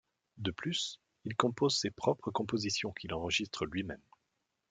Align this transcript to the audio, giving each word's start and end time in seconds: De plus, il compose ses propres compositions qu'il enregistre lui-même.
De 0.37 0.49
plus, 0.49 0.99
il 1.25 1.35
compose 1.35 1.77
ses 1.77 1.91
propres 1.91 2.31
compositions 2.31 2.91
qu'il 2.91 3.13
enregistre 3.13 3.67
lui-même. 3.67 4.01